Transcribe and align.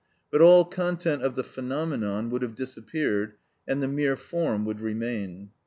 But 0.31 0.41
all 0.41 0.65
content 0.65 1.21
of 1.21 1.35
the 1.35 1.43
phenomenon 1.43 2.31
would 2.31 2.41
have 2.41 2.55
disappeared, 2.55 3.33
and 3.67 3.83
the 3.83 3.87
mere 3.87 4.17
form 4.17 4.65
would 4.65 4.79
remain. 4.79 5.51